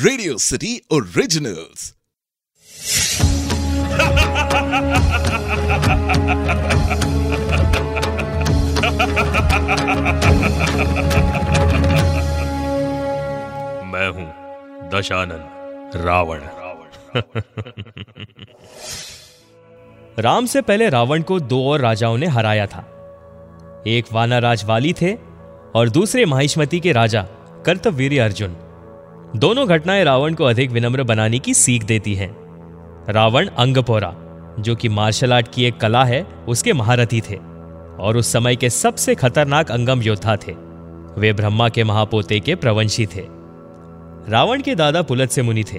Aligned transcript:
Radio 0.00 0.38
city 0.38 0.82
originals 0.90 1.94
मैं 13.84 14.08
हूँ 14.08 14.32
दशानन 14.90 15.48
रावण। 15.96 16.38
राम 20.18 20.46
से 20.46 20.62
पहले 20.62 20.88
रावण 20.88 21.22
को 21.22 21.40
दो 21.40 21.68
और 21.68 21.80
राजाओं 21.80 22.18
ने 22.18 22.26
हराया 22.26 22.66
था। 22.66 23.04
एक 23.86 24.04
वानाराज 24.12 24.64
वाली 24.64 24.92
थे 24.92 25.18
और 25.74 25.88
दूसरे 25.88 26.24
माहिष्मति 26.24 26.80
के 26.80 26.92
राजा 26.92 27.26
कर्तवीर 27.66 28.22
अर्जुन। 28.22 28.67
दोनों 29.36 29.68
घटनाएँ 29.68 30.04
रावण 30.04 30.34
को 30.34 30.44
अधिक 30.44 30.70
विनम्र 30.70 31.02
बनाने 31.02 31.38
की 31.38 31.54
सीख 31.54 31.84
देती 31.84 32.14
हैं। 32.14 32.36
रावण 33.08 33.46
अंगपोरा, 33.46 34.14
जो 34.60 34.76
कि 34.76 34.88
मार्शल 34.88 35.32
आर्ट 35.32 35.48
की 35.54 35.64
एक 35.64 35.76
कला 35.76 36.04
है, 36.04 36.26
उसके 36.48 36.72
महारथी 36.72 37.20
थे, 37.20 37.36
और 37.98 38.16
उस 38.16 38.32
समय 38.32 38.56
के 38.56 38.70
सबसे 38.70 39.14
खतरनाक 39.14 39.70
अंगम 39.70 40.02
योद्धा 40.02 40.36
थे। 40.36 40.52
वे 41.20 41.32
ब्रह्मा 41.32 41.68
के 41.68 41.84
महापोते 41.84 42.40
के 42.40 42.54
प्रवंशी 42.54 43.06
थे। 43.06 43.26
रावण 44.28 44.62
के 44.62 44.74
दादा 44.74 45.02
पुलत 45.02 45.28
से 45.28 45.42
मुनि 45.42 45.64
थे, 45.64 45.78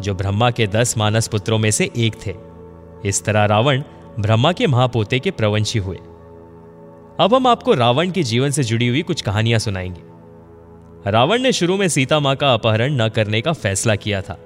जो 0.00 0.14
ब्रह्मा 0.14 0.50
के 0.50 0.66
दस 0.66 0.98
मानस 0.98 1.28
पुत्रों 1.28 1.58
में 1.58 1.70
से 1.70 1.90
एक 1.96 2.14
थे। 2.26 2.34
इस 3.08 3.24
तरह 3.24 3.44
रावण 3.44 3.82
ब्रह्मा 4.20 4.52
के 4.52 4.66
महापोते 4.66 5.18
के 5.18 5.30
प्रवंशी 5.30 5.78
हुए। 5.78 5.96
अब 7.20 7.30
हम 7.34 7.46
आपको 7.46 7.74
रावण 7.74 8.10
के 8.10 8.22
जीवन 8.22 8.50
से 8.50 8.62
जुड़ी 8.62 8.88
हुई 8.88 9.02
कुछ 9.02 9.22
कहानियाँ 9.22 9.58
सुनाएँगे। 9.58 10.09
रावण 11.06 11.42
ने 11.42 11.52
शुरू 11.52 11.76
में 11.76 11.88
सीता 11.88 12.18
माँ 12.20 12.34
का 12.36 12.52
अपहरण 12.54 13.00
न 13.02 13.08
करने 13.08 13.40
का 13.40 13.52
फैसला 13.52 13.94
किया 13.94 14.20
था। 14.22 14.36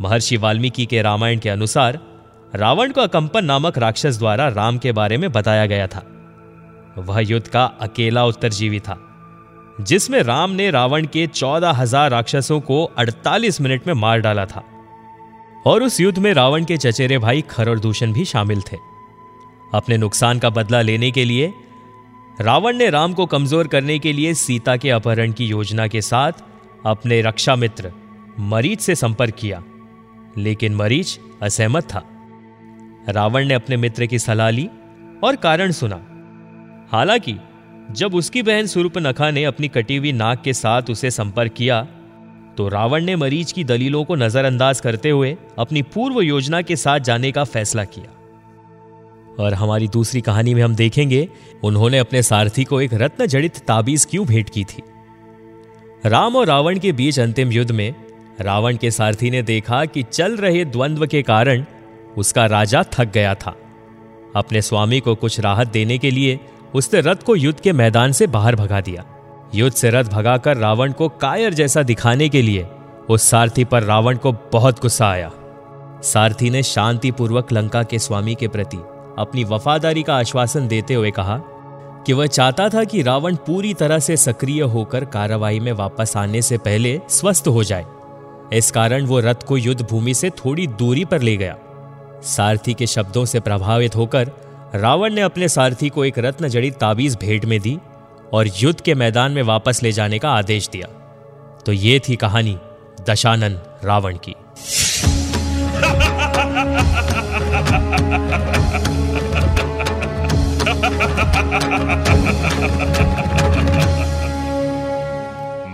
महर्षि 0.00 0.36
वाल्मीकि 0.36 0.84
के 0.86 1.00
रामायण 1.02 1.38
के 1.38 1.48
अनुसार, 1.48 1.98
रावण 2.54 2.92
को 2.92 3.00
अकंपन 3.00 3.44
नामक 3.44 3.78
राक्षस 3.78 4.18
द्वारा 4.18 4.48
राम 4.48 4.78
के 4.78 4.92
बारे 4.92 5.16
में 5.16 5.30
बताया 5.32 5.66
गया 5.66 5.86
था। 5.86 6.02
वह 6.98 7.20
युद्ध 7.20 7.46
का 7.48 7.64
अकेला 7.80 8.24
उत्तरजीवी 8.24 8.80
था, 8.80 8.96
जिसमें 9.80 10.22
राम 10.22 10.50
ने 10.50 10.70
रावण 10.70 11.06
के 11.06 11.26
चौदह 11.26 11.70
हज़ार 11.70 12.10
राक्षसों 12.10 12.60
को 12.60 12.84
48 12.98 13.60
मिनट 13.60 13.86
में 13.86 13.94
मार 13.94 14.20
डाला 14.20 14.44
था। 14.46 14.62
और 15.66 15.82
उस 15.82 16.00
युद्ध 16.00 16.18
में 16.18 16.32
रावण 16.34 16.64
के 16.64 16.76
चचेरे 16.76 17.18
भाई 17.18 17.40
खर 17.40 17.68
और 17.68 17.78
दूषण 17.78 18.12
भी 18.12 18.24
शामिल 18.24 18.60
थे। 18.62 18.76
अपने 19.74 19.96
नुकसान 19.96 20.38
का 20.38 20.50
बदला 20.50 20.80
लेने 20.80 21.10
के 21.10 21.24
लिए 21.24 21.52
रावण 22.38 22.76
ने 22.76 22.88
राम 22.90 23.12
को 23.12 23.26
कमज़ोर 23.26 23.66
करने 23.68 23.98
के 23.98 24.12
लिए 24.12 24.34
सीता 24.34 24.76
के 24.76 24.90
अपहरण 24.90 25.32
की 25.32 25.46
योजना 25.46 25.86
के 25.86 26.00
साथ 26.00 26.32
अपने 26.86 27.20
रक्षा 27.22 27.56
मित्र 27.56 27.90
मरीच 28.38 28.80
से 28.80 28.94
संपर्क 28.94 29.34
किया, 29.34 29.62
लेकिन 30.38 30.74
मरीच 30.74 31.18
असहमत 31.42 31.84
था। 31.84 32.02
रावण 33.08 33.46
ने 33.46 33.54
अपने 33.54 33.76
मित्र 33.76 34.06
की 34.06 34.18
सलाह 34.18 34.50
ली 34.50 34.68
और 35.24 35.36
कारण 35.36 35.70
सुना। 35.70 36.00
हालाँकि, 36.92 37.36
जब 37.90 38.14
उसकी 38.14 38.42
बहन 38.42 38.66
सुरूपनखा 38.66 39.30
ने 39.30 39.44
अपनी 39.44 39.68
कटी 39.68 39.96
हुई 39.96 40.12
नाक 40.12 40.42
के 40.42 40.52
साथ 40.52 40.90
उसे 40.90 41.10
संपर्क 41.10 41.52
किया 41.52 41.82
तो 42.56 42.68
रावण 42.68 43.04
ने 43.04 43.16
मरीज़ 43.16 43.52
की 43.54 43.64
दलीलों 43.64 44.04
को 44.04 44.14
नजरअंदाज 44.14 44.80
करते 44.80 45.10
हुए 45.10 45.36
अपनी 45.58 45.82
पूर्व 45.82 46.20
योजना 46.20 46.62
के 46.62 46.76
साथ 46.76 47.00
जाने 47.00 47.30
का 47.32 47.44
फैसला 47.44 47.84
किया। 47.84 48.16
और 49.40 49.54
हमारी 49.54 49.88
दूसरी 49.88 50.20
कहानी 50.20 50.54
में 50.54 50.62
हम 50.62 50.74
देखेंगे, 50.74 51.28
उन्होंने 51.62 51.98
अपने 51.98 52.22
सारथी 52.22 52.64
को 52.64 52.80
एक 52.80 52.94
रत्न 52.94 53.26
जड़ित 53.26 53.58
ताबीज 53.58 54.04
क्यों 54.04 54.26
भेंट 54.26 54.50
की 54.50 54.64
थी? 54.64 54.82
राम 56.06 56.36
और 56.36 56.46
रावण 56.46 56.78
के 56.78 56.92
बीच 56.92 57.20
अंतिम 57.20 57.52
युद्ध 57.52 57.70
में, 57.70 57.94
रावण 58.40 58.76
के 58.76 58.90
सारथी 58.90 59.30
ने 59.30 59.42
देखा 59.42 59.84
कि 59.84 60.02
चल 60.02 60.36
रहे 60.36 60.64
द्वंद्व 60.64 61.06
के 61.06 61.22
कारण 61.22 61.64
उसका 62.18 62.46
राजा 62.46 62.84
थक 62.92 63.12
गया 63.12 63.34
था। 63.34 63.56
अपने 64.36 64.62
स्वामी 64.62 65.00
को 65.00 65.14
कुछ 65.14 65.40
राहत 65.40 65.68
देने 65.68 65.98
के 65.98 66.10
लिए 66.10 66.40
उसने 66.74 67.00
रथ 67.00 67.16
को 67.16 67.36
युद्ध 67.36 67.60
के 67.60 67.72
मैदान 67.72 68.12
से 68.12 68.26
बाहर 68.26 68.56
भगा 68.56 68.80
दिया। 68.80 69.04
युद्ध 69.54 69.76
से 69.76 69.90
रथ 69.90 70.04
भगाकर 70.04 70.56
रावण 70.56 70.92
को 70.92 71.08
कायर 71.08 71.54
जैसा 71.54 71.82
दिखाने 71.82 72.28
के 72.28 72.42
लिए 72.42 72.66
उस 73.08 73.22
सारथी 73.22 73.64
पर 73.64 73.82
रावण 73.82 74.16
को 74.16 74.32
बहुत 74.32 74.82
गुस्सा 74.82 75.08
आया। 75.08 75.30
सारथी 76.04 76.50
ने 76.50 76.62
शांतिपूर्वक 76.62 77.52
लंका 77.52 77.82
के 77.82 77.98
स्वामी 77.98 78.34
के 78.34 78.48
प्रति 78.48 78.76
अपनी 79.18 79.44
वफादारी 79.44 80.02
का 80.02 80.16
आश्वासन 80.16 80.68
देते 80.68 80.94
हुए 80.94 81.10
कहा 81.10 81.40
कि 82.06 82.12
वह 82.12 82.26
चाहता 82.26 82.68
था 82.68 82.84
कि 82.84 83.02
रावण 83.02 83.36
पूरी 83.36 83.74
तरह 83.74 83.98
से 83.98 84.16
सक्रिय 84.16 84.62
होकर 84.62 85.04
कार्रवाई 85.04 85.60
में 85.60 85.72
वापस 85.72 86.16
आने 86.16 86.42
से 86.42 86.58
पहले 86.58 87.00
स्वस्थ 87.08 87.48
हो 87.48 87.64
जाए। 87.64 87.86
इस 88.52 88.70
कारण 88.70 89.06
वो 89.06 89.20
रथ 89.20 89.42
को 89.46 89.56
युद्ध 89.56 89.86
भूमि 89.90 90.14
से 90.14 90.30
थोड़ी 90.30 90.66
दूरी 90.66 91.04
पर 91.04 91.20
ले 91.20 91.36
गया। 91.36 91.56
सारथी 92.22 92.74
के 92.74 92.86
शब्दों 92.86 93.24
से 93.24 93.40
प्रभावित 93.40 93.96
होकर 93.96 94.30
रावण 94.74 95.14
ने 95.14 95.20
अपने 95.20 95.48
सारथी 95.48 95.88
को 95.88 96.04
एक 96.04 96.18
रत्न 96.18 96.48
जड़ी 96.48 96.70
ताबीज 96.70 97.16
भेंट 97.20 97.44
में 97.44 97.60
दी 97.60 97.78
और 98.32 98.46
युद्ध 98.56 98.80
के 98.80 98.94
मैदान 98.94 99.32
में 99.32 99.42
वापस 99.42 99.82
ले 99.82 99.92
जाने 99.92 100.18
का 100.18 100.30
आदेश 100.30 100.68
दिया। 100.68 100.86
तो 101.66 101.72
ये 101.72 102.00
थी 102.08 102.16
कहानी 102.16 102.58
दशानन 103.10 103.58
रावण 103.84 104.16
की। 104.16 104.34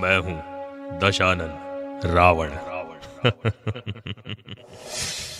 मैं 0.00 0.18
हूँ 0.18 0.36
दशानंद 0.98 2.00
रावण। 2.04 2.48
रावण। 2.48 3.50